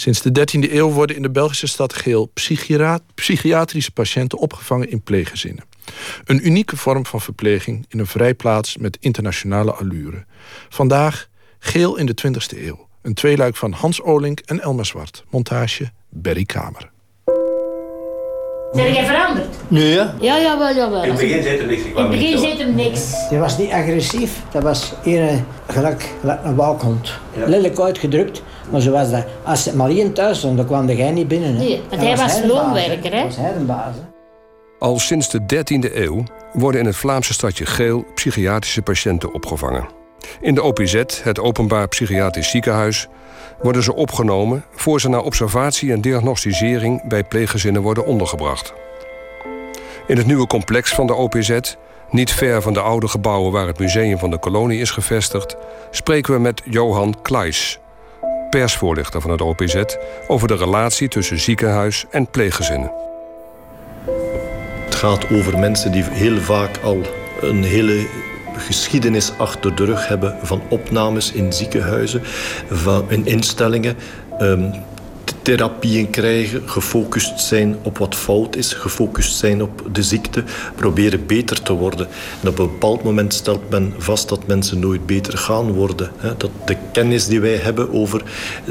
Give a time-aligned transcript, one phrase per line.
[0.00, 2.30] Sinds de 13e eeuw worden in de Belgische stad Geel
[3.14, 5.64] psychiatrische patiënten opgevangen in pleeggezinnen.
[6.24, 10.24] Een unieke vorm van verpleging in een vrijplaats met internationale allure.
[10.68, 12.88] Vandaag Geel in de 20e eeuw.
[13.02, 15.24] Een tweeluik van Hans Olink en Elmer Zwart.
[15.30, 16.90] Montage Berry Kamer.
[18.72, 19.56] Zijn jij veranderd?
[19.68, 20.14] Nee, ja.
[20.20, 21.02] Ja, jawel, jawel.
[21.02, 21.82] In het begin zit er niks.
[21.82, 23.28] In het begin zit er niks.
[23.28, 24.42] Die was niet agressief.
[24.50, 27.12] Dat was eerder gelijk, gelijk een walkhond.
[27.36, 27.46] Ja.
[27.46, 28.42] Lelijk uitgedrukt.
[28.70, 29.24] Maar zo was dat.
[29.42, 31.52] Als Marien thuis stond, dan kwam jij niet binnen.
[31.52, 31.58] Hè.
[31.58, 33.22] Nee, want hij was, loonwerker, hè?
[33.22, 34.00] was hij een baas, hè.
[34.78, 39.88] Al sinds de 13e eeuw worden in het Vlaamse stadje Geel psychiatrische patiënten opgevangen.
[40.40, 43.08] In de OPZ, het Openbaar Psychiatrisch Ziekenhuis,
[43.62, 48.72] worden ze opgenomen voor ze naar observatie en diagnostisering bij pleeggezinnen worden ondergebracht.
[50.06, 51.58] In het nieuwe complex van de OPZ,
[52.10, 55.56] niet ver van de oude gebouwen waar het museum van de kolonie is gevestigd,
[55.90, 57.78] spreken we met Johan Kleis,
[58.50, 59.82] persvoorlichter van het OPZ,
[60.28, 62.92] over de relatie tussen ziekenhuis en pleeggezinnen.
[64.84, 66.98] Het gaat over mensen die heel vaak al
[67.40, 68.06] een hele
[68.58, 72.20] geschiedenis achter de rug hebben van opnames in ziekenhuizen,
[72.70, 73.96] van, in instellingen.
[74.40, 74.72] Um,
[75.42, 81.62] therapieën krijgen, gefocust zijn op wat fout is, gefocust zijn op de ziekte, proberen beter
[81.62, 82.06] te worden.
[82.42, 86.10] En op een bepaald moment stelt men vast dat mensen nooit beter gaan worden.
[86.36, 88.22] Dat de kennis die wij hebben over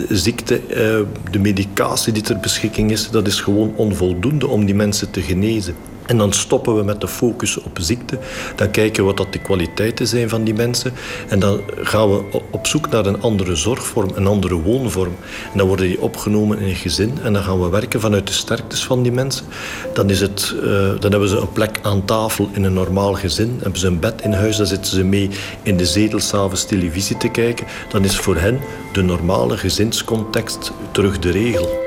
[0.10, 1.00] ziekte, eh,
[1.32, 5.76] de medicatie die ter beschikking is, dat is gewoon onvoldoende om die mensen te genezen.
[6.08, 8.20] En dan stoppen we met de focus op ziekte.
[8.56, 10.94] Dan kijken we wat dat de kwaliteiten zijn van die mensen.
[11.28, 15.16] En dan gaan we op zoek naar een andere zorgvorm, een andere woonvorm.
[15.52, 17.18] En dan worden die opgenomen in een gezin.
[17.24, 19.46] En dan gaan we werken vanuit de sterktes van die mensen.
[19.94, 20.64] Dan, is het, uh,
[21.00, 23.48] dan hebben ze een plek aan tafel in een normaal gezin.
[23.48, 24.58] Dan hebben ze een bed in huis.
[24.58, 25.30] Dan zitten ze mee
[25.64, 27.68] in de zetel s'avonds televisie te kijken.
[27.90, 28.60] Dan is voor hen
[28.92, 31.87] de normale gezinscontext terug de regel.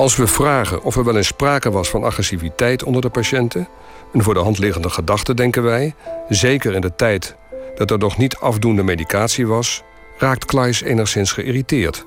[0.00, 3.68] Als we vragen of er wel eens sprake was van agressiviteit onder de patiënten,
[4.12, 5.94] een voor de hand liggende gedachte denken wij,
[6.28, 7.36] zeker in de tijd
[7.74, 9.82] dat er nog niet afdoende medicatie was,
[10.18, 12.04] raakt Kleis enigszins geïrriteerd.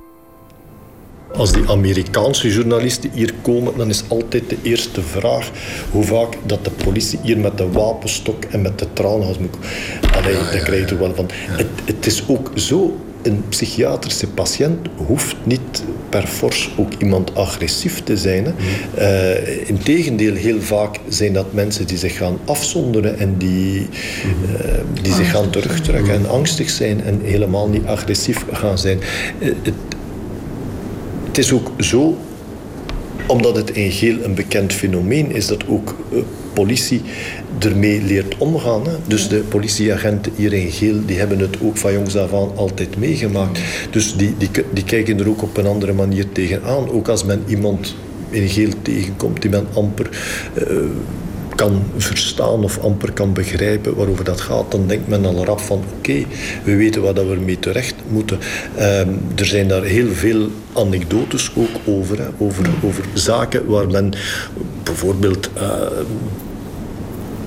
[1.33, 5.51] Als die Amerikaanse journalisten hier komen, dan is altijd de eerste vraag
[5.91, 9.55] hoe vaak dat de politie hier met de wapenstok en met de traangas moet.
[10.15, 11.29] Allee, daar krijg je wel van.
[11.31, 18.03] Het, het is ook zo een psychiatrische patiënt hoeft niet per fors ook iemand agressief
[18.03, 18.45] te zijn.
[18.45, 18.53] Hè.
[19.37, 23.85] Uh, Integendeel, heel vaak zijn dat mensen die zich gaan afzonderen en die, uh,
[25.01, 28.99] die zich gaan terugtrekken en angstig zijn en helemaal niet agressief gaan zijn.
[29.39, 29.73] Uh, het,
[31.27, 32.17] het is ook zo
[33.27, 35.95] omdat het in Geel een bekend fenomeen is dat ook
[36.53, 37.01] politie
[37.59, 38.85] ermee leert omgaan.
[38.85, 38.95] Hè.
[39.07, 42.97] Dus de politieagenten hier in Geel die hebben het ook van jongs af aan altijd
[42.97, 43.59] meegemaakt.
[43.91, 46.89] Dus die, die, die kijken er ook op een andere manier tegenaan.
[46.89, 47.95] Ook als men iemand
[48.29, 50.09] in Geel tegenkomt die men amper...
[50.57, 50.77] Uh,
[51.55, 55.83] kan verstaan of amper kan begrijpen waarover dat gaat, dan denkt men al rap van
[55.97, 56.25] oké,
[56.63, 58.39] we weten waar dat we mee terecht moeten.
[58.75, 64.13] Ehm, er zijn daar heel veel anekdotes ook over, hè, over, over zaken waar men
[64.83, 65.81] bijvoorbeeld uh,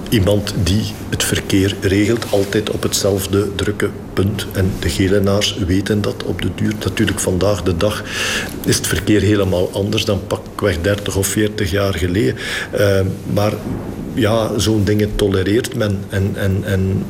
[0.09, 4.47] iemand die het verkeer regelt, altijd op hetzelfde drukke punt.
[4.53, 6.75] En de gelenaars weten dat op de duur.
[6.85, 8.05] Natuurlijk, vandaag de dag
[8.65, 12.37] is het verkeer helemaal anders dan pakweg 30 of 40 jaar geleden.
[12.75, 13.01] Uh,
[13.33, 13.53] maar
[14.15, 17.05] ja, zo'n dingen tolereert men en, en, en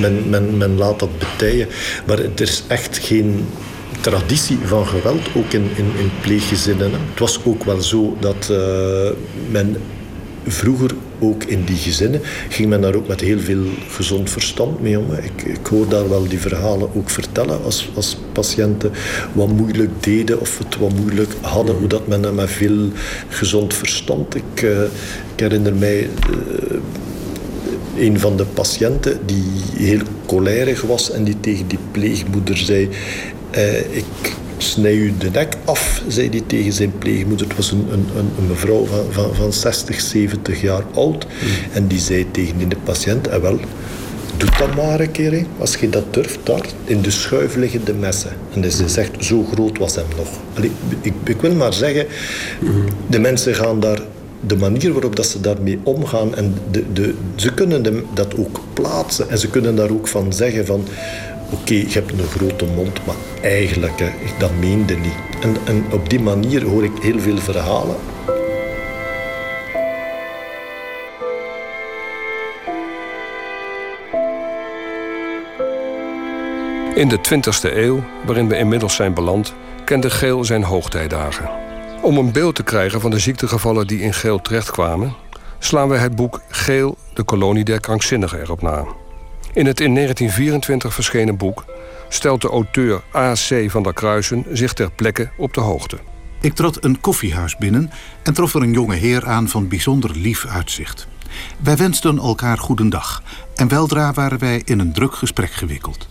[0.00, 1.68] men, men, men laat dat betijen.
[2.06, 3.46] Maar er is echt geen
[4.00, 6.90] traditie van geweld, ook in, in, in pleeggezinnen.
[6.92, 9.10] Het was ook wel zo dat uh,
[9.50, 9.76] men
[10.46, 14.98] vroeger ook in die gezinnen ging men daar ook met heel veel gezond verstand mee
[14.98, 15.12] om.
[15.12, 18.92] Ik, ik hoor daar wel die verhalen ook vertellen als, als patiënten
[19.32, 22.88] wat moeilijk deden of het wat moeilijk hadden, hoe dat men met veel
[23.28, 24.34] gezond verstand.
[24.34, 24.82] Ik, uh,
[25.34, 29.44] ik herinner mij uh, een van de patiënten die
[29.74, 32.88] heel cholerig was en die tegen die pleegmoeder zei:
[33.56, 37.46] uh, Ik snij u de nek af, zei hij tegen zijn pleegmoeder.
[37.46, 38.06] Het was een, een,
[38.38, 41.26] een mevrouw van, van, van 60, 70 jaar oud.
[41.40, 41.50] Hmm.
[41.72, 43.58] En die zei tegen de patiënt, en ah, wel,
[44.36, 45.32] doe dat maar een keer.
[45.32, 45.46] Hè.
[45.58, 48.30] Als je dat durft, daar in de schuif liggen de messen.
[48.54, 50.28] En dus ze zegt, zo groot was hem nog.
[50.54, 50.70] Allee,
[51.00, 52.06] ik, ik wil maar zeggen,
[53.06, 54.00] de mensen gaan daar
[54.46, 59.30] de manier waarop dat ze daarmee omgaan en de, de, ze kunnen dat ook plaatsen
[59.30, 60.84] en ze kunnen daar ook van zeggen van
[61.50, 65.18] oké, ik je hebt een grote mond, maar eigenlijk, dat meende niet.
[65.40, 67.96] En, en op die manier hoor ik heel veel verhalen.
[76.94, 79.54] In de 20e eeuw, waarin we inmiddels zijn beland,
[79.84, 81.50] kende Geel zijn hoogtijdagen.
[82.02, 85.14] Om een beeld te krijgen van de ziektegevallen die in Geel terechtkwamen,
[85.58, 88.84] slaan wij het boek Geel, de kolonie der krankzinnigen erop na.
[89.52, 91.64] In het in 1924 verschenen boek
[92.08, 93.70] stelt de auteur A.C.
[93.70, 95.98] van der Kruisen zich ter plekke op de hoogte.
[96.40, 97.90] Ik trad een koffiehuis binnen
[98.22, 101.08] en trof er een jonge heer aan van bijzonder lief uitzicht.
[101.62, 103.22] Wij wensten elkaar goedendag
[103.54, 106.08] en weldra waren wij in een druk gesprek gewikkeld.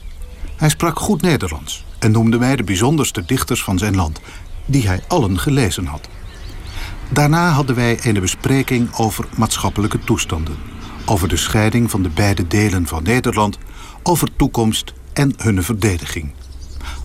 [0.56, 4.20] Hij sprak goed Nederlands en noemde mij de bijzonderste dichters van zijn land,
[4.66, 6.10] die hij allen gelezen had.
[7.10, 10.58] Daarna hadden wij een bespreking over maatschappelijke toestanden,
[11.10, 13.58] over de scheiding van de beide delen van Nederland,
[14.04, 16.32] over toekomst en hun verdediging.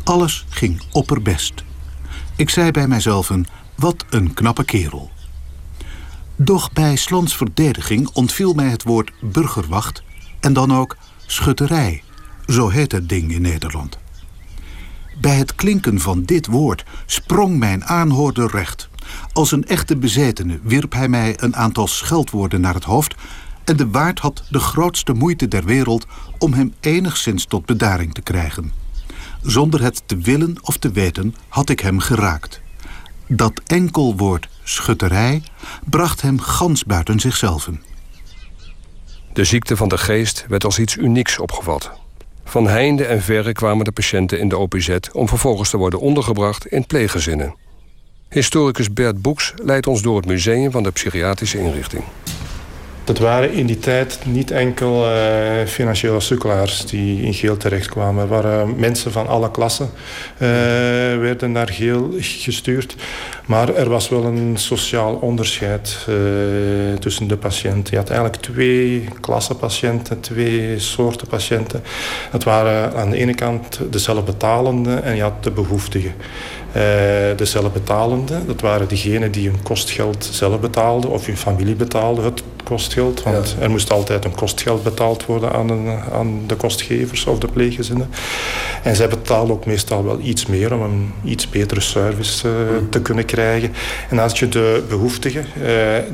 [0.03, 1.65] Alles ging opperbest.
[2.37, 3.31] Ik zei bij mijzelf:
[3.75, 5.11] wat een knappe kerel.
[6.37, 10.03] Doch bij Slans verdediging ontviel mij het woord burgerwacht
[10.41, 10.97] en dan ook
[11.27, 12.03] schutterij.
[12.47, 13.99] Zo heet het ding in Nederland.
[15.21, 18.89] Bij het klinken van dit woord sprong mijn aanhoorder recht.
[19.33, 23.15] Als een echte bezetene wierp hij mij een aantal scheldwoorden naar het hoofd
[23.65, 26.07] en de waard had de grootste moeite der wereld
[26.39, 28.73] om hem enigszins tot bedaring te krijgen.
[29.43, 32.61] Zonder het te willen of te weten had ik hem geraakt.
[33.27, 35.43] Dat enkel woord schutterij
[35.85, 37.71] bracht hem gans buiten zichzelf.
[39.33, 41.91] De ziekte van de geest werd als iets unieks opgevat.
[42.45, 46.67] Van heinde en verre kwamen de patiënten in de OPZ om vervolgens te worden ondergebracht
[46.67, 47.55] in pleeggezinnen.
[48.29, 52.05] Historicus Bert Boeks leidt ons door het museum van de psychiatrische inrichting.
[53.05, 55.17] Dat waren in die tijd niet enkel uh,
[55.67, 58.23] financiële sukkelaars die in Geel terechtkwamen.
[58.23, 59.91] Er waren mensen van alle klassen
[60.35, 60.49] uh,
[61.19, 62.97] werden naar Geel gestuurd.
[63.47, 66.17] Maar er was wel een sociaal onderscheid uh,
[66.99, 67.93] tussen de patiënten.
[67.93, 71.83] Je had eigenlijk twee klassen patiënten, twee soorten patiënten.
[72.33, 76.15] Dat waren aan de ene kant de zelfbetalende en je had de behoeftigen.
[77.37, 82.23] De zelfbetalende, dat waren diegenen die hun kostgeld zelf betaalden of hun familie betaalde.
[82.23, 83.23] Het kostgeld.
[83.23, 87.49] Want er moest altijd een kostgeld betaald worden aan, een, aan de kostgevers of de
[87.49, 88.11] pleeggezinnen.
[88.83, 92.55] En zij betaalden ook meestal wel iets meer om een iets betere service uh,
[92.91, 93.73] te kunnen krijgen.
[94.11, 95.69] En als je de behoeftigen, uh,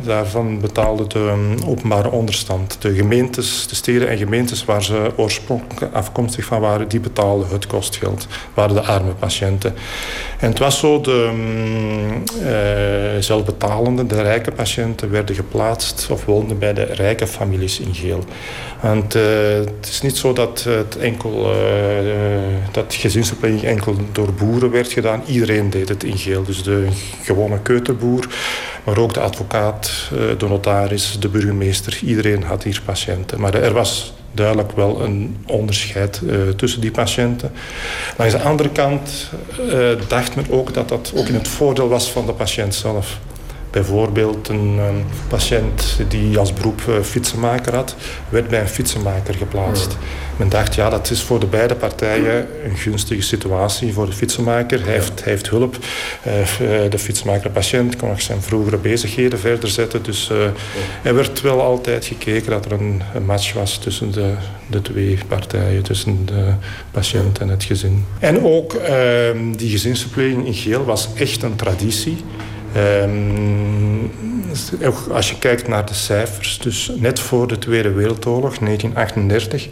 [0.05, 2.77] daarvan betaalde de um, openbare onderstand.
[2.81, 7.67] De gemeentes, de steden en gemeentes waar ze oorspronkelijk afkomstig van waren, die betaalden het
[7.67, 8.27] kostgeld.
[8.55, 9.75] Waren de arme patiënten.
[10.39, 11.31] En het was zo, de
[12.43, 18.25] uh, zelfbetalende, de rijke patiënten werden geplaatst of woonden bij de rijke families in Geel.
[18.81, 21.59] Want uh, het is niet zo dat het enkel, uh,
[22.73, 22.97] dat
[23.63, 25.23] enkel door boeren werd gedaan.
[25.27, 26.45] Iedereen deed het in Geel.
[26.45, 26.87] Dus de
[27.23, 28.27] gewone keuterboer,
[28.85, 31.99] maar ook de advocaat, de notaris, de burgemeester.
[32.05, 33.41] Iedereen had hier patiënten.
[33.41, 37.53] Maar er was duidelijk wel een onderscheid uh, tussen die patiënten.
[38.17, 39.31] Langs de andere kant
[39.69, 43.19] uh, dacht men ook dat dat ook in het voordeel was van de patiënt zelf.
[43.71, 47.97] Bijvoorbeeld een, een, patiënt die als beroep uh, fietsenmaker had,
[48.29, 49.97] werd bij een fietsenmaker geplaatst.
[50.37, 53.93] Men dacht, ja, dat is voor de beide partijen een gunstige situatie.
[53.93, 55.77] Voor de fietsenmaker, hij heeft, hij heeft hulp.
[55.77, 60.03] Uh, de fietsenmaker-patiënt kon nog zijn vroegere bezigheden verder zetten.
[60.03, 60.45] Dus uh,
[61.03, 64.35] er werd wel altijd gekeken dat er een, een match was tussen de,
[64.67, 65.83] de twee partijen.
[65.83, 66.53] Tussen de
[66.91, 68.05] patiënt en het gezin.
[68.19, 72.25] En ook ehm, die gezinsverpleging in geel was echt een traditie.
[72.77, 74.13] Um,
[75.13, 79.69] als je kijkt naar de cijfers, dus net voor de Tweede Wereldoorlog, 1938,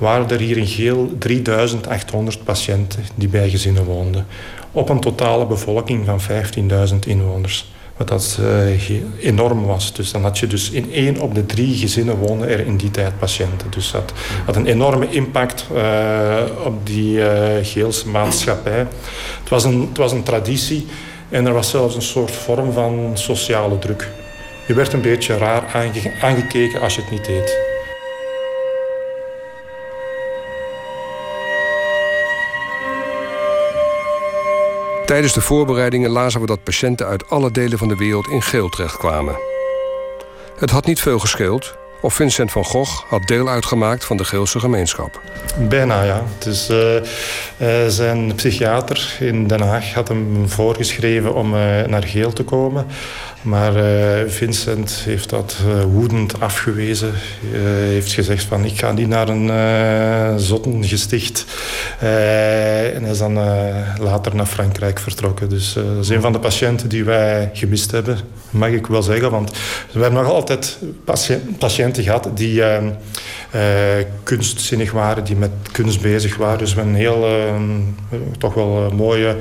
[0.00, 4.26] waren er hier in Geel 3800 patiënten die bij gezinnen woonden.
[4.72, 6.20] Op een totale bevolking van
[6.92, 7.70] 15.000 inwoners.
[7.96, 8.90] Wat dat uh,
[9.20, 9.92] enorm was.
[9.92, 12.90] Dus dan had je dus in één op de drie gezinnen wonen er in die
[12.90, 13.70] tijd patiënten.
[13.70, 14.12] Dus dat
[14.44, 17.26] had een enorme impact uh, op die uh,
[17.62, 18.86] Geelse maatschappij.
[19.40, 20.86] Het was een, het was een traditie.
[21.32, 24.08] En er was zelfs een soort vorm van sociale druk.
[24.66, 27.58] Je werd een beetje raar aange aangekeken als je het niet deed.
[35.06, 38.68] Tijdens de voorbereidingen lazen we dat patiënten uit alle delen van de wereld in geel
[38.68, 39.36] terechtkwamen.
[40.56, 44.60] Het had niet veel gescheeld of Vincent van Gogh had deel uitgemaakt van de Geelse
[44.60, 45.20] gemeenschap.
[45.58, 46.22] Bijna, ja.
[46.38, 46.70] Dus,
[47.86, 52.86] zijn psychiater in Den Haag had hem voorgeschreven om uh, naar Geel te komen.
[53.42, 53.72] Maar
[54.26, 55.56] Vincent heeft dat
[55.92, 57.12] woedend afgewezen.
[57.52, 61.44] heeft gezegd van ik ga niet naar een zottengesticht.
[61.98, 63.34] en is dan
[63.98, 65.48] later naar Frankrijk vertrokken.
[65.48, 68.18] Dus dat is een van de patiënten die wij gemist hebben,
[68.50, 69.30] mag ik wel zeggen.
[69.30, 69.50] Want
[69.92, 70.78] we hebben nog altijd
[71.58, 72.76] patiënten gehad die uh,
[74.22, 76.58] kunstzinnig waren, die met kunst bezig waren.
[76.58, 77.26] Dus een heel,
[78.38, 79.36] toch wel mooie,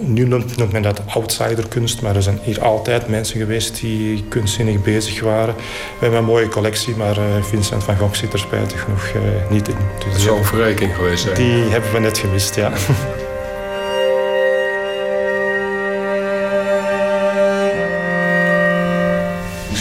[0.00, 5.20] nu noemt men dat outsiderkunst, maar er zijn hier altijd mensen geweest die kunstzinnig bezig
[5.20, 5.54] waren.
[5.54, 5.62] We
[5.98, 9.12] hebben een mooie collectie, maar Vincent van Gogh zit er spijtig genoeg
[9.50, 9.76] niet in.
[10.04, 11.34] Dus, dat zou een verrijking geweest zijn.
[11.34, 12.72] Die hebben we net gemist, ja.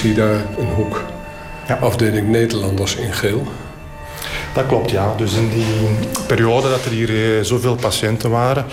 [0.03, 1.03] zie daar een hoek.
[1.67, 1.75] Ja.
[1.75, 3.47] Afdeling Nederlanders in geel.
[4.53, 5.13] Dat klopt, ja.
[5.17, 5.65] Dus in die
[6.27, 8.65] periode dat er hier eh, zoveel patiënten waren,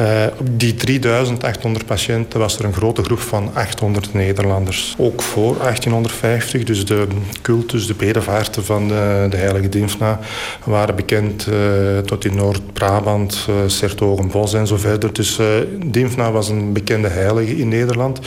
[0.00, 0.06] uh,
[0.38, 4.94] op die 3800 patiënten was er een grote groep van 800 Nederlanders.
[4.98, 7.06] Ook voor 1850, dus de
[7.42, 10.18] cultus, de bedevaarten van de, de heilige Dimfna
[10.64, 15.12] waren bekend uh, tot in Noord-Brabant, uh, Sertogenbos en zo verder.
[15.12, 15.38] Dus
[15.86, 18.20] Dimfna was een bekende heilige in Nederland.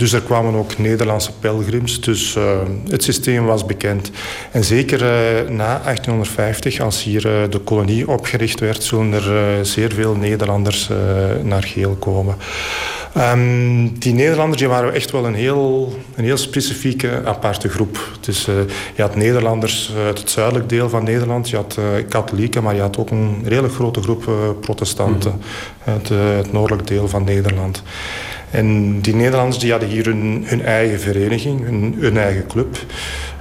[0.00, 2.00] Dus er kwamen ook Nederlandse pelgrims.
[2.00, 4.10] Dus uh, het systeem was bekend.
[4.50, 9.92] En zeker uh, na 1850, als hier uh, de kolonie opgericht werd, zullen er zeer
[9.92, 10.88] veel Nederlanders
[11.42, 12.34] naar Geel komen.
[13.16, 17.98] Um, die Nederlanders die waren echt wel een heel, een heel specifieke, aparte groep.
[18.20, 18.44] Dus
[18.94, 21.78] je had Nederlanders uit het zuidelijk deel van Nederland, je had
[22.08, 24.30] katholieken, maar je had ook een redelijk grote groep
[24.60, 25.92] protestanten mm.
[25.92, 27.82] uit het noordelijk deel van Nederland.
[28.50, 31.64] En die Nederlanders die hadden hier hun, eigen vereniging,
[32.00, 32.78] hun, eigen club.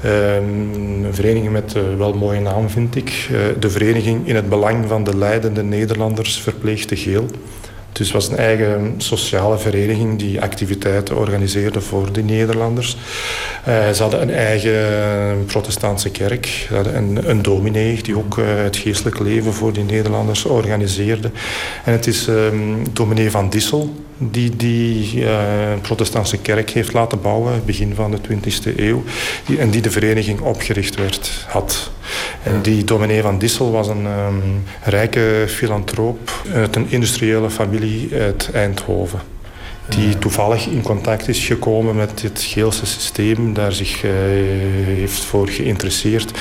[0.05, 3.27] Um, een vereniging met uh, wel mooie naam, vind ik.
[3.31, 7.25] Uh, de vereniging in het belang van de leidende Nederlanders verpleegde geel.
[7.91, 12.97] Dus het was een eigen sociale vereniging die activiteiten organiseerde voor de Nederlanders.
[13.67, 16.45] Uh, ze hadden een eigen protestantse kerk.
[16.45, 21.31] Ze hadden een, dominee die ook het geestelijk leven voor die Nederlanders organiseerde.
[21.83, 25.29] En het is um, dominee van Dissel die die uh,
[25.81, 29.03] protestantse kerk heeft laten bouwen, begin van de 20e eeuw.
[29.45, 31.91] Die, en die de vereniging opgericht werd, had.
[32.43, 38.49] En die dominee van Dissel was een um, rijke filantroop uit een industriële familie uit
[38.53, 39.38] Eindhoven.
[39.89, 44.11] Die toevallig in contact is gekomen met het Geelse systeem, daar zich uh,
[44.85, 46.39] heeft voor geïnteresseerd.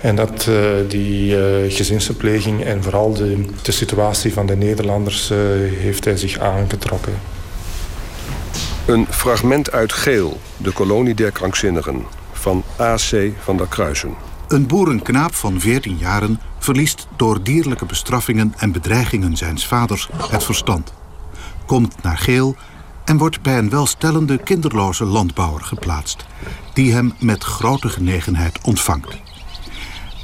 [0.00, 0.56] En dat uh,
[0.88, 5.28] die uh, gezinsverpleging en vooral de, de situatie van de Nederlanders
[5.78, 7.12] heeft hij zich aangetrokken.
[8.86, 12.02] Een fragment uit Geel, de kolonie der krankzinnigen,
[12.32, 13.30] van A.C.
[13.38, 14.14] van der Kruisen.
[14.48, 20.92] Een boerenknaap van 14 jaren verliest door dierlijke bestraffingen en bedreigingen zijns vaders het verstand.
[21.66, 22.56] Komt naar Geel
[23.10, 26.24] en wordt bij een welstellende kinderloze landbouwer geplaatst,
[26.72, 29.16] die hem met grote genegenheid ontvangt.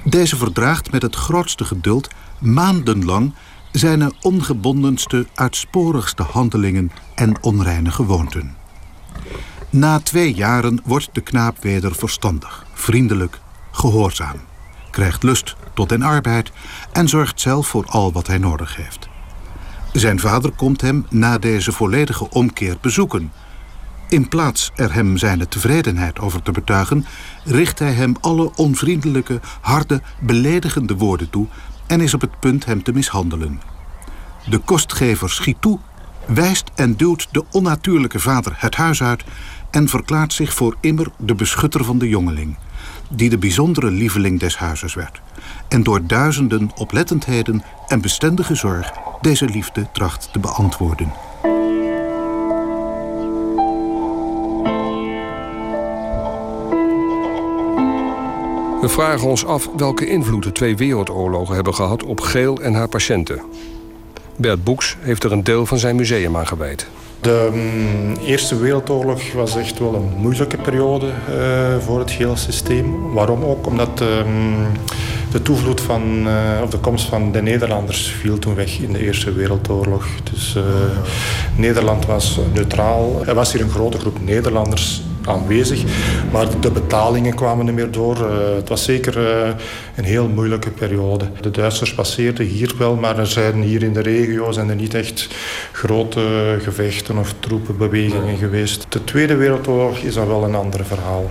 [0.05, 3.35] Deze verdraagt met het grootste geduld maandenlang
[3.73, 8.57] zijn ongebondenste, uitsporigste handelingen en onreine gewoonten.
[9.71, 13.41] Na twee jaren wordt de knaap weder verstandig, vriendelijk,
[13.71, 14.41] gehoorzaam,
[14.91, 16.53] krijgt lust tot den arbeid
[16.93, 19.09] en zorgt zelf voor al wat hij nodig heeft.
[19.97, 23.33] Zijn vader komt hem na deze volledige omkeer bezoeken.
[24.09, 27.07] In plaats er hem zijn tevredenheid over te betuigen,
[27.45, 31.47] richt hij hem alle onvriendelijke, harde, beledigende woorden toe
[31.87, 33.61] en is op het punt hem te mishandelen.
[34.49, 35.79] De kostgever schiet toe,
[36.27, 39.25] wijst en duwt de onnatuurlijke vader het huis uit
[39.71, 42.57] en verklaart zich voor immer de beschutter van de jongeling,
[43.09, 45.21] die de bijzondere lieveling des huizes werd,
[45.69, 51.13] en door duizenden oplettendheden en bestendige zorg deze liefde tracht te beantwoorden.
[58.81, 62.89] We vragen ons af welke invloed de twee wereldoorlogen hebben gehad op Geel en haar
[62.89, 63.43] patiënten.
[64.37, 66.87] Bert Boeks heeft er een deel van zijn museum aan gewijd.
[67.21, 73.13] De um, Eerste Wereldoorlog was echt wel een moeilijke periode uh, voor het hele systeem.
[73.13, 73.67] Waarom ook?
[73.67, 74.67] Omdat um,
[75.31, 79.05] de toevloed van, uh, of de komst van de Nederlanders viel toen weg in de
[79.05, 80.07] Eerste Wereldoorlog.
[80.33, 80.63] Dus uh,
[81.57, 83.23] Nederland was neutraal.
[83.27, 85.83] Er was hier een grote groep Nederlanders aanwezig.
[86.33, 88.17] Maar de betalingen kwamen niet meer door.
[88.17, 89.55] Uh, het was zeker uh,
[89.97, 91.25] een heel moeilijke periode.
[91.41, 94.95] De Duitsers passeerden hier wel, maar er zijn hier in de regio zijn er niet
[94.95, 95.29] echt
[95.73, 98.87] grote gevechten of troepenbewegingen geweest.
[98.89, 101.31] De Tweede Wereldoorlog is dan wel een ander verhaal.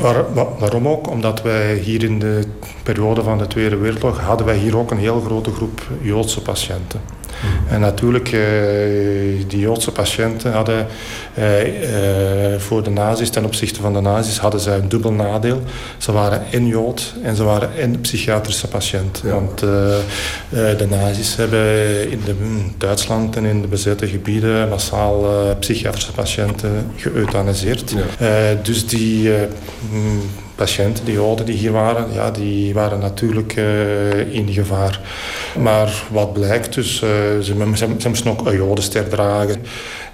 [0.00, 0.24] Waar,
[0.58, 1.10] waarom ook?
[1.10, 2.42] Omdat wij hier in de
[2.82, 7.00] periode van de Tweede Wereldoorlog hadden wij hier ook een heel grote groep Joodse patiënten.
[7.68, 8.40] En natuurlijk, uh,
[9.46, 10.86] die Joodse patiënten hadden
[11.38, 15.62] uh, uh, voor de nazi's, ten opzichte van de nazi's, hadden zij een dubbel nadeel.
[15.98, 19.20] Ze waren en Jood en ze waren en psychiatrische patiënt.
[19.24, 19.30] Ja.
[19.32, 19.58] Want
[20.78, 25.24] de nazi's hebben in de, mm, Duitsland en in de bezette gebieden massaal
[25.60, 27.94] psychiatrische patiënten geëuthaniseerd.
[28.18, 28.54] Ja.
[28.62, 29.30] dus die
[29.90, 30.20] mm,
[30.62, 35.00] patiënten, die Joden die hier waren, ja, die waren natuurlijk uh, in gevaar.
[35.58, 39.62] Maar wat blijkt, dus, uh, ze, ze, moesten ook een Jodenster dragen.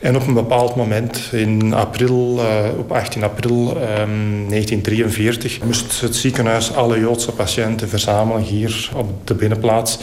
[0.00, 6.16] En op een bepaald moment, in april, uh, op 18 april um, 1943, moest het
[6.16, 9.98] ziekenhuis alle Joodse patiënten verzamelen hier op de binnenplaats.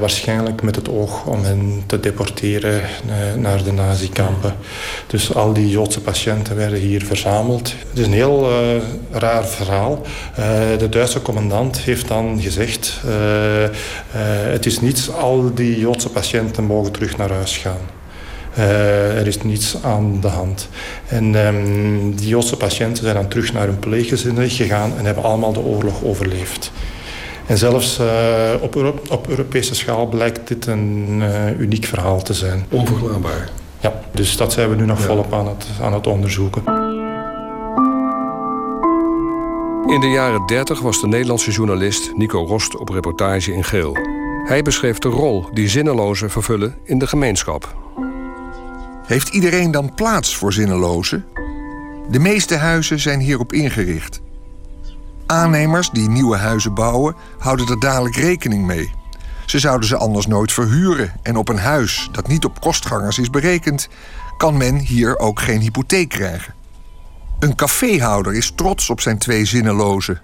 [0.00, 2.80] Waarschijnlijk met het oog om hen te deporteren
[3.36, 4.54] naar de nazikampen.
[5.06, 7.74] Dus al die Joodse patiënten werden hier verzameld.
[7.88, 8.50] Het is een heel
[9.10, 10.02] raar verhaal.
[10.78, 13.00] de Duitse commandant heeft dan gezegd...
[14.52, 17.96] het is niets, al die Joodse patiënten mogen terug naar huis gaan.
[18.58, 20.68] Uh, er is niets aan de hand.
[21.08, 25.52] En um, die Joodse patiënten zijn dan terug naar hun pleeggezinnen gegaan en hebben allemaal
[25.52, 26.72] de oorlog overleefd.
[27.46, 28.06] En zelfs uh,
[28.60, 32.64] op, Euro op, Europese schaal blijkt dit een uh, uniek verhaal te zijn.
[32.70, 33.48] Onverklaarbaar.
[33.80, 35.04] Ja, dus dat zijn we nu nog ja.
[35.04, 36.62] volop aan het, aan het onderzoeken.
[39.88, 43.96] In de jaren 30 was de Nederlandse journalist Nico Rost op reportage in Geel.
[44.44, 47.76] Hij beschreef de rol die zinnelozen vervullen in de gemeenschap.
[49.06, 51.24] Heeft iedereen dan plaats voor zinnelozen?
[52.08, 54.20] De meeste huizen zijn hierop ingericht.
[55.26, 58.90] Aannemers die nieuwe huizen bouwen, houden er dadelijk rekening mee.
[59.46, 63.30] Ze zouden ze anders nooit verhuren en op een huis dat niet op kostgangers is
[63.30, 63.88] berekend,
[64.36, 66.57] kan men hier ook geen hypotheek krijgen.
[67.38, 70.20] Een caféhouder is trots op zijn twee zinnelozen.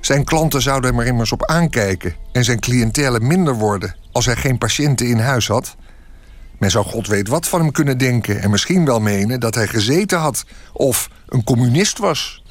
[0.00, 4.36] Zijn klanten zouden hem er immers op aankijken en zijn cliëntele minder worden als hij
[4.36, 5.76] geen patiënten in huis had.
[6.58, 9.66] Men zou god weet wat van hem kunnen denken en misschien wel menen dat hij
[9.66, 12.42] gezeten had of een communist was.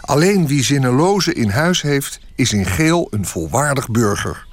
[0.00, 4.46] Alleen wie zinneloze in huis heeft, is in geel een volwaardig burger.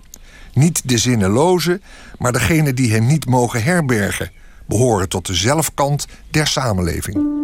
[0.54, 1.82] Niet de zinneloze,
[2.18, 4.32] maar degene die hem niet mogen herbergen,
[4.66, 7.43] behoren tot de zelfkant der samenleving.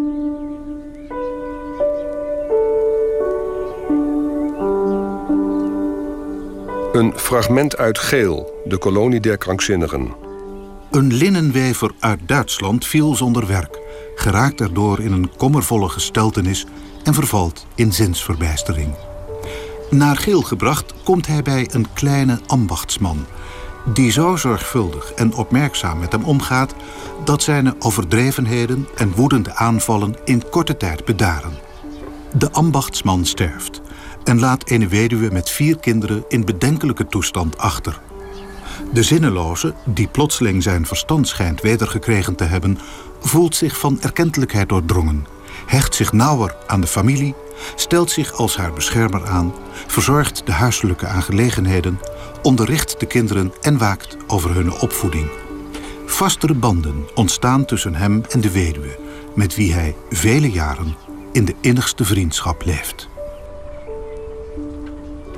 [6.92, 10.14] Een fragment uit Geel, de kolonie der krankzinnigen.
[10.92, 13.80] Een linnenwever uit Duitsland viel zonder werk,
[14.16, 16.66] geraakt daardoor in een kommervolle gesteltenis
[17.04, 18.96] en vervalt in zinsverbijstering.
[19.90, 23.26] Naar Geel gebracht komt hij bij een kleine ambachtsman,
[23.94, 26.74] die zo zorgvuldig en opmerkzaam met hem omgaat
[27.24, 31.58] dat zijn overdrevenheden en woedende aanvallen in korte tijd bedaren.
[32.34, 33.82] De ambachtsman sterft
[34.24, 38.02] en laat een weduwe met vier kinderen in bedenkelijke toestand achter.
[38.94, 42.80] De zinneloze, die plotseling zijn verstand schijnt wedergekregen te hebben,
[43.20, 45.26] voelt zich van erkentelijkheid doordrongen,
[45.66, 47.36] hecht zich nauwer aan de familie,
[47.76, 49.54] stelt zich als haar beschermer aan,
[49.88, 52.00] verzorgt de huiselijke aangelegenheden,
[52.42, 55.30] onderricht de kinderen en waakt over hun opvoeding.
[56.06, 59.00] Vastere banden ontstaan tussen hem en de weduwe,
[59.36, 60.96] met wie hij vele jaren
[61.32, 63.10] in de innigste vriendschap leeft.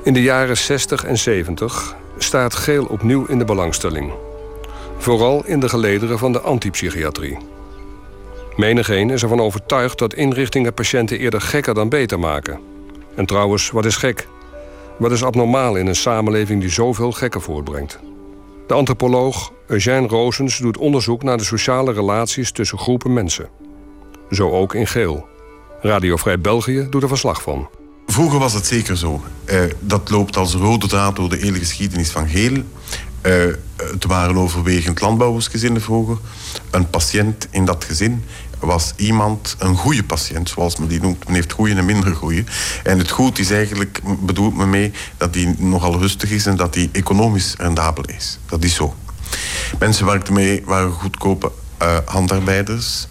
[0.04, 4.12] In de jaren 60 en 70 staat geel opnieuw in de belangstelling.
[4.98, 7.38] Vooral in de gelederen van de antipsychiatrie.
[8.56, 12.60] Menigeen is ervan overtuigd dat inrichtingen patiënten eerder gekker dan beter maken.
[13.14, 14.26] En trouwens, wat is gek?
[14.98, 17.98] Wat is abnormaal in een samenleving die zoveel gekken voortbrengt?
[18.66, 23.48] De antropoloog Eugène Roosens doet onderzoek naar de sociale relaties tussen groepen mensen.
[24.30, 25.26] Zo ook in Geel.
[25.80, 27.68] Radio Vrij België doet er verslag van.
[28.06, 29.24] Vroeger was het zeker zo.
[29.46, 32.62] Uh, dat loopt als rode draad door de hele geschiedenis van Geel.
[33.22, 36.18] Uh, het waren overwegend landbouwersgezinnen vroeger.
[36.70, 38.24] Een patiënt in dat gezin
[38.58, 41.24] was iemand, een goede patiënt, zoals men die noemt.
[41.24, 42.44] Men heeft goede en minder goede.
[42.82, 46.72] En het goed is eigenlijk, bedoelt me mee, dat die nogal rustig is en dat
[46.72, 48.38] die economisch rendabel is.
[48.46, 48.94] Dat is zo.
[49.78, 53.06] Mensen werkten mee, waren goedkope uh, handarbeiders.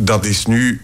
[0.00, 0.80] Dat is nu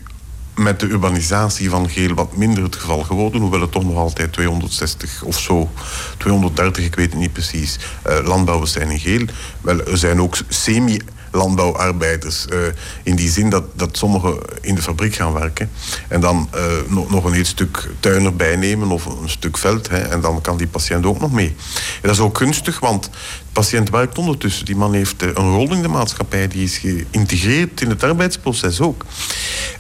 [0.54, 3.40] met de urbanisatie van Geel wat minder het geval geworden.
[3.40, 5.70] Hoewel het toch nog altijd 260 of zo,
[6.16, 9.24] 230, ik weet het niet precies, uh, landbouwers zijn in Geel.
[9.60, 11.00] Wel, er zijn ook semi
[11.34, 12.46] landbouwarbeiders.
[12.52, 12.58] Uh,
[13.02, 15.70] in die zin dat, dat sommigen in de fabriek gaan werken.
[16.08, 19.88] En dan uh, nog, nog een heel stuk tuin erbij nemen of een stuk veld.
[19.88, 21.48] Hè, en dan kan die patiënt ook nog mee.
[21.48, 23.10] En dat is ook gunstig, want de
[23.52, 24.64] patiënt werkt ondertussen.
[24.64, 26.48] Die man heeft een rol in de maatschappij.
[26.48, 29.04] Die is geïntegreerd in het arbeidsproces ook.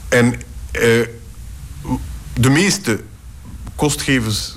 [0.08, 0.34] En
[2.34, 3.00] de meeste
[3.74, 4.56] kostgevers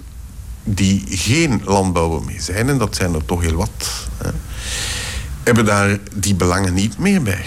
[0.63, 4.29] die geen landbouwer mee zijn, en dat zijn er toch heel wat, hè,
[5.43, 7.45] hebben daar die belangen niet meer bij.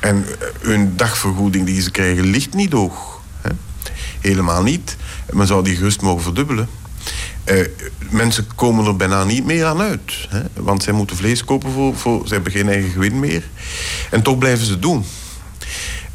[0.00, 0.26] En
[0.60, 3.20] hun dagvergoeding die ze krijgen ligt niet hoog.
[3.40, 3.50] Hè.
[4.20, 4.96] Helemaal niet.
[5.32, 6.68] Men zou die gerust mogen verdubbelen.
[7.44, 7.66] Uh,
[8.10, 10.26] mensen komen er bijna niet meer aan uit.
[10.28, 10.42] Hè?
[10.54, 12.28] Want zij moeten vlees kopen voor, voor...
[12.28, 13.48] Ze hebben geen eigen gewin meer.
[14.10, 15.04] En toch blijven ze doen.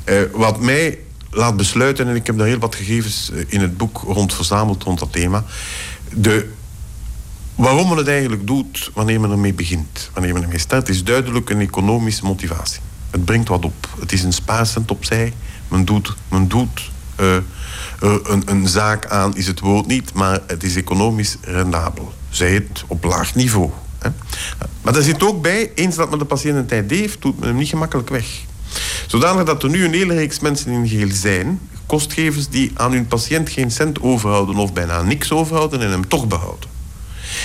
[0.06, 1.00] Uh, wat mij
[1.34, 4.84] laat besluiten, en ik heb daar heel wat gegevens eh, in het boek rond verzameld
[4.84, 5.44] rond dat thema.
[6.14, 6.50] De,
[7.56, 11.50] waarom men het eigenlijk doet wanneer men ermee begint, wanneer men ermee start, is duidelijk
[11.50, 12.80] een economische motivatie.
[13.10, 13.88] Het brengt wat op.
[14.00, 15.34] Het is een spaarcent opzij.
[15.68, 17.36] Men doet, men doet uh,
[18.00, 22.14] een, een zaak aan, is het woord niet, maar het is economisch rendabel.
[22.30, 23.70] Zij het op laag niveau.
[24.00, 24.10] Hè.
[24.82, 27.48] Maar daar zit ook bij, eens dat men de patiënt een tijd heeft, doet men
[27.48, 28.26] hem niet gemakkelijk weg.
[29.08, 33.08] Zodanig dat er nu een hele reeks mensen in geheel zijn, kostgevers die aan hun
[33.08, 36.70] patiënt geen cent overhouden of bijna niks overhouden en hem toch behouden.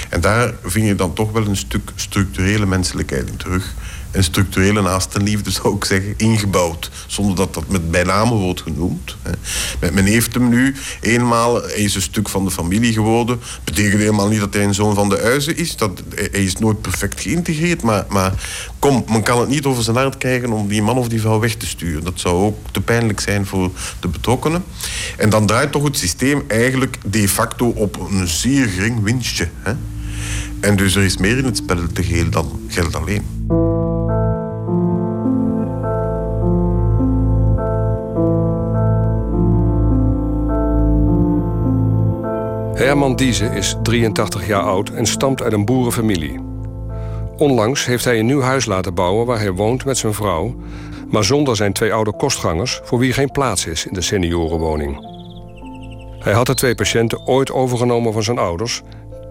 [0.08, 3.74] En daar vind je dan toch wel een stuk structurele menselijkheid in terug
[4.10, 6.90] een structurele naastenliefde, zou ik zeggen, ingebouwd.
[7.06, 9.16] Zonder dat dat met bijnamen wordt genoemd.
[9.92, 13.40] Men heeft hem nu eenmaal, hij is een stuk van de familie geworden.
[13.64, 15.76] Betekent helemaal niet dat hij een zoon van de uizen is.
[15.76, 17.82] Dat, hij is nooit perfect geïntegreerd.
[17.82, 18.32] Maar, maar
[18.78, 21.38] kom, men kan het niet over zijn hart krijgen om die man of die vrouw
[21.38, 22.04] weg te sturen.
[22.04, 24.64] Dat zou ook te pijnlijk zijn voor de betrokkenen.
[25.16, 29.48] En dan draait toch het systeem eigenlijk de facto op een zeer gering winstje.
[29.62, 29.72] Hè?
[30.60, 33.37] En dus er is meer in het spel te geel dan geld alleen.
[42.78, 46.40] Herman Dieze is 83 jaar oud en stamt uit een boerenfamilie.
[47.36, 50.54] Onlangs heeft hij een nieuw huis laten bouwen waar hij woont met zijn vrouw,
[51.10, 55.06] maar zonder zijn twee oude kostgangers voor wie geen plaats is in de seniorenwoning.
[56.18, 58.82] Hij had de twee patiënten ooit overgenomen van zijn ouders,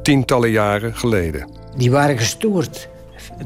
[0.01, 1.49] tientallen jaren geleden.
[1.75, 2.89] Die waren gestoord,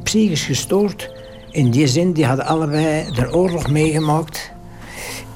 [0.04, 1.12] psychisch gestoord.
[1.52, 4.52] In die zin, die hadden allebei de oorlog meegemaakt.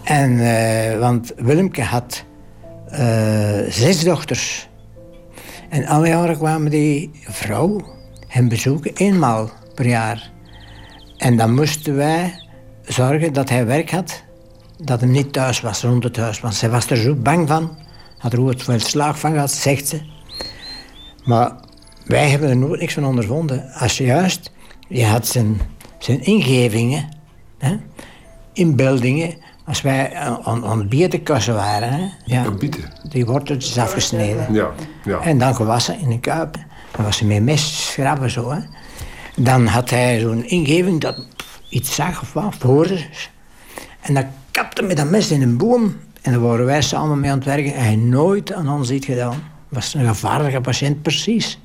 [0.03, 2.23] En, uh, want Willemke had
[2.91, 4.69] uh, zes dochters.
[5.69, 7.81] En alle jaren kwamen die vrouw
[8.27, 10.31] hem bezoeken, eenmaal per jaar.
[11.17, 12.34] En dan moesten wij
[12.81, 14.23] zorgen dat hij werk had,
[14.77, 16.39] dat hij niet thuis was, rond het huis.
[16.39, 17.77] Want zij was er zo bang van,
[18.17, 20.01] had er ooit veel slaag van gehad, zegt ze.
[21.23, 21.51] Maar
[22.05, 23.71] wij hebben er nooit niks van ondervonden.
[23.73, 24.51] Als je juist,
[24.87, 25.59] je had zijn,
[25.97, 27.09] zijn ingevingen,
[27.57, 27.77] hè,
[28.53, 29.33] inbeeldingen,
[29.65, 32.83] als wij aan, aan bietenkassen waren, hè, ja, bieten.
[33.09, 34.53] die worteltjes afgesneden.
[34.53, 34.71] Ja,
[35.03, 35.19] ja.
[35.19, 36.57] En dan gewassen in een kuip.
[36.91, 38.51] Dan was ze met mes schrappen zo.
[38.51, 38.59] Hè.
[39.35, 41.27] Dan had hij zo'n ingeving dat
[41.69, 42.99] iets zag of wat, hoorde.
[44.01, 45.95] En dan kapte met dat mes in een boom.
[46.21, 47.73] En dan waren wij samen mee aan het werken.
[47.73, 49.43] En hij nooit aan ons iets gedaan.
[49.69, 51.59] Was een gevaarlijke patiënt, precies.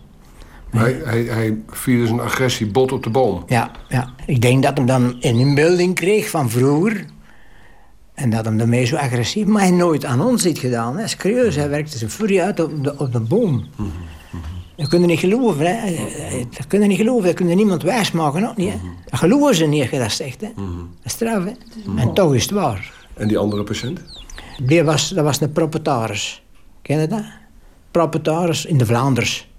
[0.71, 3.43] Hij, hij, hij vierde zijn agressie bot op de boom.
[3.47, 4.11] Ja, ja.
[4.27, 7.05] Ik denk dat hij dan een inbeelding kreeg van vroeger.
[8.15, 9.47] En dat hem daarmee zo agressief...
[9.47, 10.99] Maar hij nooit aan ons iets gedaan.
[10.99, 11.07] Hè.
[11.09, 13.65] Serieus, hij werkte zijn furie uit op de, op de boom.
[14.77, 15.67] Dat kun je niet geloven.
[15.67, 15.97] Hè.
[16.57, 17.25] Dat kun je niet geloven.
[17.25, 18.49] Dat kun je niemand wijsmaken.
[18.49, 18.79] Ook niet, hè.
[19.11, 20.41] Dat geloven ze niet als je dat zegt.
[20.41, 20.49] Hè.
[20.57, 20.65] Dat
[21.05, 21.53] is straf, hè.
[21.97, 22.93] En toch is het waar.
[23.15, 24.01] En die andere patiënt?
[24.63, 26.43] Die was, dat was een propetaris.
[26.83, 27.25] Ken je dat?
[27.91, 29.50] Propetaris in de Vlaanders.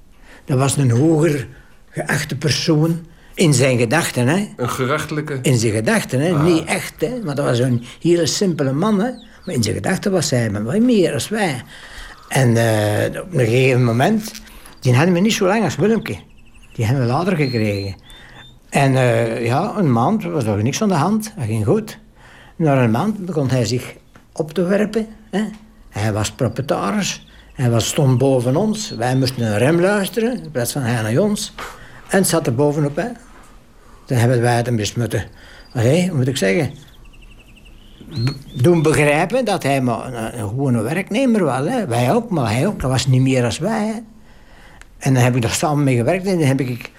[0.45, 1.47] Dat was een hoger
[1.89, 4.27] geachte persoon in zijn gedachten.
[4.27, 4.47] Hè.
[4.57, 5.39] Een gerechtelijke?
[5.41, 6.33] In zijn gedachten, hè.
[6.33, 6.43] Ah.
[6.43, 7.01] niet echt.
[7.01, 7.19] Hè.
[7.23, 8.99] Maar dat was een hele simpele man.
[8.99, 9.11] Hè.
[9.45, 11.63] Maar in zijn gedachten was hij maar wat meer als wij.
[12.27, 14.31] En eh, op een gegeven moment,
[14.79, 16.17] die hadden we niet zo lang als Willemke.
[16.73, 17.95] Die hebben we later gekregen.
[18.69, 21.33] En eh, ja, een maand was er niks aan de hand.
[21.35, 21.99] Dat ging goed.
[22.55, 23.95] Na een maand begon hij zich
[24.33, 25.07] op te werpen.
[25.29, 25.43] Hè.
[25.89, 27.27] Hij was proprietaris.
[27.53, 28.91] Hij was, stond boven ons.
[28.91, 31.53] Wij moesten naar hem luisteren, in plaats van hij naar ons.
[32.09, 32.95] En zat er bovenop.
[32.95, 33.07] Hè.
[34.05, 35.23] Dan hebben wij het hem eens moeten...
[35.73, 36.73] Allee, moet ik zeggen?
[38.61, 41.67] Doen begrijpen dat hij maar een, een gewone werknemer was.
[41.67, 41.87] Hè.
[41.87, 42.79] Wij ook, maar hij ook.
[42.81, 44.03] Dat was niet meer als wij.
[44.97, 46.25] En dan heb ik er samen mee gewerkt.
[46.25, 46.91] En dan heb ik...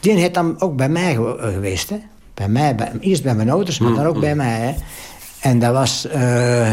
[0.00, 1.88] Die heeft dan ook bij mij gew- geweest.
[1.88, 1.98] Hè.
[2.34, 4.58] Bij mij, eerst bij mijn ouders, maar dan ook bij mij.
[4.58, 4.74] Hè.
[5.40, 6.70] En dat was eh,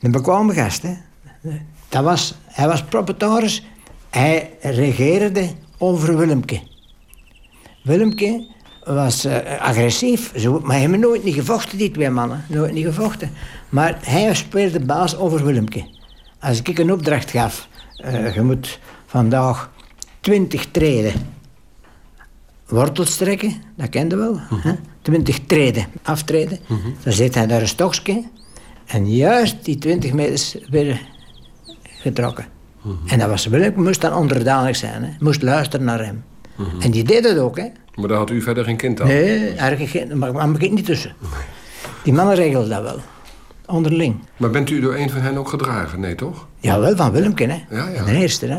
[0.00, 0.82] een bekwame gast.
[0.82, 0.94] Hè.
[1.90, 3.62] Dat was, hij was proprietaris.
[4.10, 5.48] Hij regeerde
[5.78, 6.60] over Willemke.
[7.82, 8.46] Willemke
[8.84, 12.44] was eh, agressief, zo, maar heeft nooit niet gevochten, die twee mannen.
[12.48, 13.30] Nooit niet gevochten.
[13.68, 15.84] Maar hij speelde baas over Willemke.
[16.40, 19.70] Als ik een opdracht gaf, eh, je moet vandaag
[20.20, 21.12] twintig treden
[22.70, 24.40] wortels trekken, dat kende wel.
[24.50, 24.72] hè?
[25.02, 26.58] Twintig treden, aftreden.
[27.02, 28.24] Dan zet hij daar een stokje
[28.86, 31.00] en juist die twintig meters weer
[32.00, 32.46] getrokken.
[33.06, 35.10] En dat was Willemke, moest dan onderdanig zijn, hè?
[35.20, 36.24] moest luisteren naar hem.
[36.80, 37.66] En die deed het ook, hè.
[37.94, 39.06] Maar daar had u verder geen kind aan?
[39.06, 41.14] Nee, eigenlijk geen, maar maar ik niet tussen.
[42.02, 42.98] Die mannen regelden dat wel.
[43.66, 44.16] Onderling.
[44.36, 46.00] Maar bent u door een van hen ook gedragen?
[46.00, 46.46] Nee, toch?
[46.58, 47.76] Ja, wel van Willemke, hè.
[47.76, 48.04] Ja, ja.
[48.04, 48.58] De eerste, hè.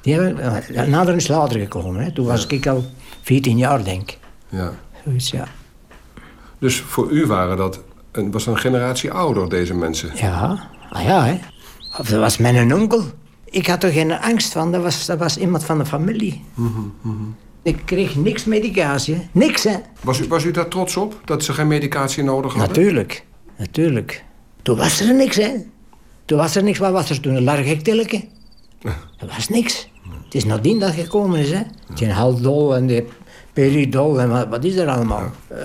[0.00, 2.12] Die hebben, eh, nader is later gekomen, hè.
[2.12, 2.84] Toen was ik al
[3.22, 4.18] 14 jaar, denk ik.
[4.48, 4.72] Ja.
[5.04, 5.46] Zoiets, ja.
[6.58, 7.80] Dus voor u waren dat
[8.12, 10.10] een, was een generatie ouder, deze mensen.
[10.14, 11.38] Ja, ah ja, hè.
[11.98, 13.04] Of dat was mijn onkel.
[13.44, 16.44] Ik had er geen angst van, dat was, dat was iemand van de familie.
[17.62, 19.76] Ik kreeg niks medicatie, niks hè.
[20.00, 22.68] Was u, was u daar trots op, dat ze geen medicatie nodig hadden?
[22.76, 23.24] Natuurlijk,
[23.58, 24.24] natuurlijk.
[24.62, 25.50] Toen was er niks hè.
[26.24, 27.34] Toen was er niks, wat was er toen?
[27.34, 28.24] Een larghektilleke?
[29.18, 29.88] Er was niks.
[30.24, 31.60] Het is nadien dat gekomen is hè.
[31.94, 33.06] Die haldol en de
[33.52, 35.30] peridol en wat, wat is er allemaal.
[35.48, 35.58] Eh,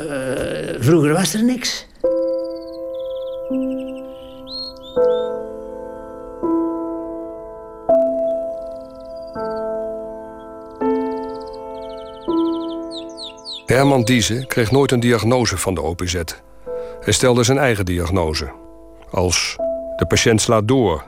[0.79, 1.85] vroeger was er niks.
[13.65, 16.21] Herman Diezen kreeg nooit een diagnose van de OPZ.
[16.99, 18.51] Hij stelde zijn eigen diagnose.
[19.11, 19.55] Als
[19.95, 21.03] de patiënt slaat door,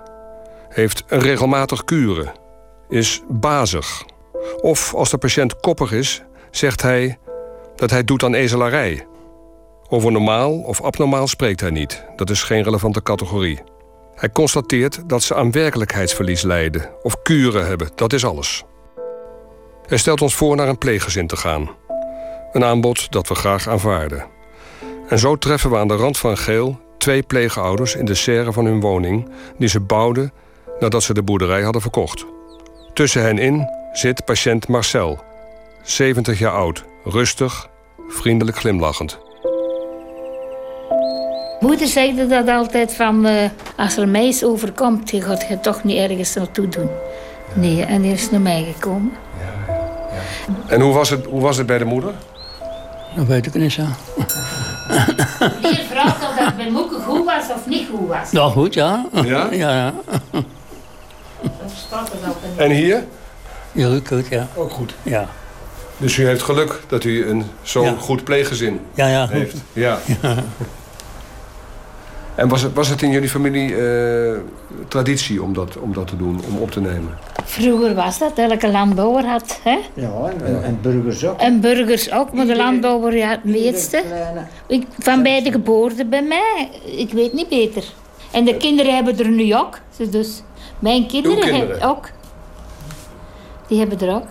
[0.70, 2.32] heeft een regelmatig kuren,
[2.90, 4.06] is bazig.
[4.62, 7.18] Of als de patiënt koppig is, zegt hij
[7.76, 9.06] dat hij doet aan ezelarij.
[9.90, 12.06] Over normaal of abnormaal spreekt hij niet.
[12.16, 13.60] Dat is geen relevante categorie.
[14.16, 17.90] Hij constateert dat ze aan werkelijkheidsverlies lijden of kuren hebben.
[17.96, 18.64] Dat is alles.
[19.88, 21.70] Hij stelt ons voor naar een pleeggezin te gaan.
[22.52, 24.26] Een aanbod dat we graag aanvaarden.
[25.08, 28.66] En zo treffen we aan de rand van Geel twee pleegouders in de serre van
[28.66, 29.30] hun woning...
[29.58, 30.32] die ze bouwden
[30.80, 32.26] nadat ze de boerderij hadden verkocht.
[32.94, 35.20] Tussen hen in zit patiënt Marcel,
[35.84, 37.70] 70 jaar oud, rustig,
[38.08, 39.20] vriendelijk glimlachend.
[41.60, 45.84] Moeder zei dat altijd van, eh, als er mij iets overkomt, je gaat je toch
[45.84, 46.90] niet ergens naartoe doen.
[47.54, 49.12] Nee, en die is naar mij gekomen.
[50.68, 52.14] En hoe was het, hoe was het bij de moeder?
[53.18, 53.82] Dat weet ik niet zo.
[55.62, 58.32] Die vraagt of dat bij Moeke goed was of niet goed was.
[58.32, 59.06] Nou goed, ja.
[59.14, 59.48] Ja?
[59.64, 59.94] Ja, ja.
[61.42, 62.64] Dat staat er ook in.
[62.64, 63.04] En hier?
[63.72, 64.48] Heel goed, ja.
[64.56, 64.94] Ook goed.
[65.04, 65.26] Ja,
[65.98, 67.94] Dus u heeft geluk dat u een zo'n Ja.
[68.00, 69.28] goed pleeggezin ja, ja.
[69.28, 69.56] heeft.
[69.74, 69.98] Ja.
[72.36, 74.38] En was het, was het in jullie familie eh,
[74.88, 77.18] traditie om dat, om dat te doen, om op te nemen?
[77.50, 79.60] Vroeger was dat, elke landbouwer had.
[79.64, 79.78] Hè?
[79.94, 80.12] Ja,
[80.46, 81.40] en, en burgers ook.
[81.40, 84.04] En burgers ook, maar de landbouwer ja, het meeste.
[84.68, 87.84] Ik, van bij de geboorte bij mij, ik weet niet beter.
[88.32, 89.80] En de kinderen hebben er nu ook.
[90.10, 90.42] Dus
[90.80, 91.68] mijn kinderen, kinderen?
[91.70, 92.10] hebben ook.
[93.68, 94.26] Die hebben er ook.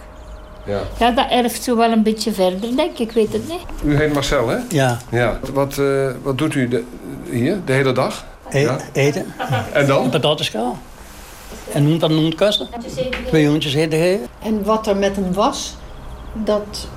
[0.66, 0.80] Ja.
[0.98, 2.98] Ja, dat erft zo wel een beetje verder, denk ik.
[2.98, 3.60] Ik weet het niet.
[3.84, 4.56] U heet Marcel, hè?
[4.68, 5.38] Ja, Ja.
[5.52, 6.84] Wat, eh, wat doet u de-
[7.30, 8.24] hier de hele dag?
[8.50, 8.76] E- Ja.
[8.92, 9.26] eten.
[9.72, 10.04] En dan?
[10.04, 10.78] Een patatenskaal.
[11.72, 12.68] En noemt dat noemt kussen.
[13.26, 14.26] Twee hondjes eten geven.
[14.42, 15.74] En wat er met hem was,
[16.32, 16.88] dat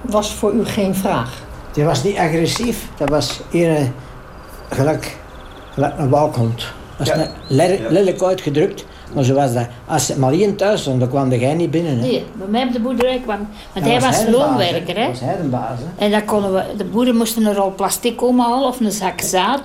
[0.00, 1.30] was voor u geen vraag.
[1.72, 2.88] Die was niet agressief.
[2.96, 3.92] Dat was hier
[4.70, 5.16] gelijk,
[5.72, 6.66] gelijk een walkhond.
[6.98, 7.28] Dat was Ja.
[7.88, 8.84] lelijk uitgedrukt.
[9.14, 9.66] Maar zo was dat.
[9.86, 11.98] Als Marien thuis stond, dan kwam jij niet binnen.
[11.98, 12.00] Hè.
[12.06, 13.48] Nee, bij mij op de boerderij kwam.
[13.72, 15.06] Want hij was loonwerker, hè.
[15.08, 15.78] was hij de baas.
[15.78, 16.04] Hè.
[16.04, 19.20] En dan konden we, de boeren moesten een rol plastic komen halen of een zak
[19.20, 19.60] zaad.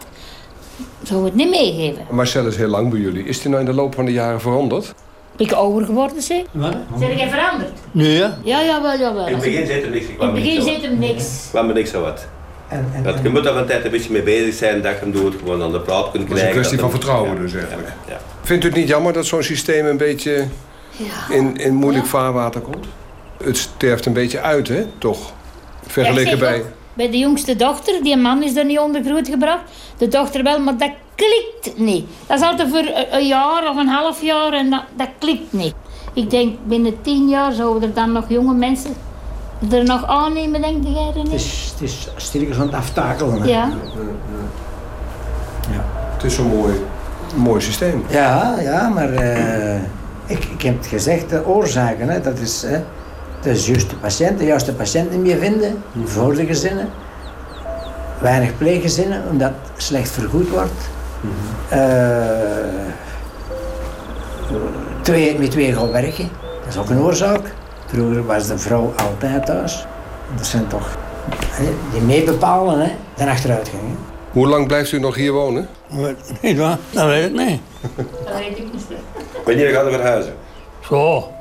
[1.10, 2.06] We het niet meegeven.
[2.10, 3.24] Marcel is heel lang bij jullie.
[3.26, 4.94] Is hij nou in de loop van de jaren veranderd?
[5.36, 6.42] Ben ik ouder geworden, zeg.
[6.52, 6.76] Wat?
[7.00, 7.72] Zijn jij veranderd?
[7.92, 8.38] Nee, ja.
[8.44, 9.28] Ja, jawel, jawel.
[9.28, 10.06] In het begin zit er niks.
[10.06, 11.48] Ik In het er begin niks zit hem niks.
[11.50, 12.28] kwam er niks aan wat.
[12.68, 15.00] En, en, Dat, je moet daar een tijd een beetje mee bezig zijn dat je
[15.00, 16.48] hem doet, gewoon aan de praat kunt Dat is krijgen.
[16.48, 17.88] een kwestie van vertrouwen ja, dus eigenlijk.
[18.08, 18.20] Ja, ja.
[18.42, 20.46] Vindt u het niet jammer dat zo'n systeem een beetje
[20.92, 21.36] Ja.
[21.36, 22.86] in, in moeilijk vaarwater komt?
[23.44, 24.86] Het sterft een beetje uit, hè?
[24.98, 25.32] Toch?
[25.88, 26.58] Vergeleken bij...
[26.60, 29.62] ook, Bij de jongste dochter, die man is er niet onder groot gebracht.
[29.98, 32.06] De dochter wel, maar dat klikt niet.
[32.28, 35.74] Dat is altijd voor een- jaar of een half jaar en dat, dat klikt niet.
[36.14, 38.94] Ik denk binnen tien jaar zouden er dan nog jonge mensen
[39.72, 41.32] er nog aannemen, denk jij er het niet?
[41.34, 43.42] is, het is stilletjes aan het aftakelen.
[43.42, 43.48] hè.
[43.50, 43.70] Ja.
[46.14, 46.74] Het is zo'n mooi,
[47.36, 48.04] mooi systeem.
[48.10, 49.76] Ja, ja, maar eh,
[50.26, 52.80] ik, ik heb het gezegd, de oorzaken, hè, dat is, hè,
[53.42, 56.90] dat is juist de patiënt, de juiste patiënt niet meer vinden, voor de gezinnen.
[58.20, 60.90] Weinig pleeggezinnen, omdat het slecht vergoed wordt.
[61.70, 61.80] Eh,
[65.02, 66.30] twee, met twee gaan werken,
[66.64, 67.54] dat is ook een oorzaak.
[67.86, 69.86] Vroeger was de vrouw altijd thuis.
[70.36, 70.98] Dat zijn toch
[71.50, 73.82] hè, die meebepalen, hè, de achteruitgang.
[73.84, 73.96] hè.
[74.32, 75.68] Hoe lang blijft u nog hier wonen?
[76.42, 76.78] Niet waar?
[76.90, 77.62] Dat weet ik niet.
[78.26, 78.84] Dat weet ik niet.
[79.46, 80.34] Wanneer gaat er verhuizen?
[80.90, 81.32] Zo.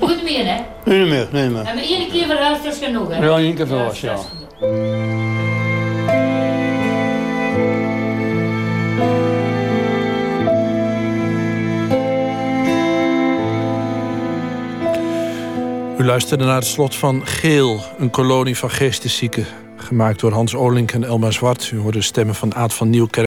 [0.00, 0.60] Moet meer, hè?
[0.84, 1.64] Nee meer, nee meer.
[1.64, 3.26] En maar één keer verhuisd is genoeg, hè?
[3.26, 4.16] Ja, één keer verhuisd, ja.
[15.98, 19.46] U luisterde naar het slot van Geel, een kolonie van geesteszieken.
[19.76, 21.70] Gemaakt door Hans Olink en Elma Zwart.
[21.70, 23.22] U hoorde de stemmen van Aad van Nieuwkerk.